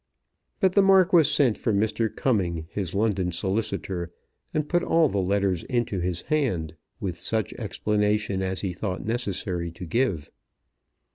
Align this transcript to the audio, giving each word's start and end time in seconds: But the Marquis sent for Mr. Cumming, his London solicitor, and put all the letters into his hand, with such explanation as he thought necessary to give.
But 0.59 0.73
the 0.73 0.81
Marquis 0.81 1.25
sent 1.25 1.59
for 1.59 1.71
Mr. 1.71 2.09
Cumming, 2.09 2.65
his 2.71 2.95
London 2.95 3.31
solicitor, 3.31 4.11
and 4.51 4.67
put 4.67 4.81
all 4.81 5.07
the 5.09 5.21
letters 5.21 5.63
into 5.65 5.99
his 5.99 6.23
hand, 6.23 6.73
with 6.99 7.19
such 7.19 7.53
explanation 7.53 8.41
as 8.41 8.61
he 8.61 8.73
thought 8.73 9.05
necessary 9.05 9.69
to 9.73 9.85
give. 9.85 10.31